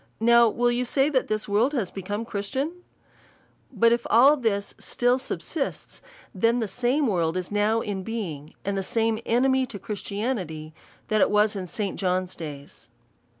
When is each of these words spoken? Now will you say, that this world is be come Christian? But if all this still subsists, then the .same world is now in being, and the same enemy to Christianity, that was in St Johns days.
Now 0.19 0.49
will 0.49 0.71
you 0.71 0.83
say, 0.83 1.09
that 1.09 1.27
this 1.27 1.47
world 1.47 1.75
is 1.75 1.91
be 1.91 2.01
come 2.01 2.25
Christian? 2.25 2.71
But 3.71 3.91
if 3.91 4.07
all 4.09 4.35
this 4.35 4.73
still 4.79 5.19
subsists, 5.19 6.01
then 6.33 6.57
the 6.57 6.67
.same 6.67 7.05
world 7.05 7.37
is 7.37 7.51
now 7.51 7.81
in 7.81 8.01
being, 8.01 8.55
and 8.65 8.75
the 8.75 8.81
same 8.81 9.19
enemy 9.27 9.67
to 9.67 9.77
Christianity, 9.77 10.73
that 11.09 11.29
was 11.29 11.55
in 11.55 11.67
St 11.67 11.99
Johns 11.99 12.35
days. 12.35 12.89